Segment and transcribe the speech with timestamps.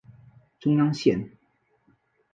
[0.59, 1.37] 中央线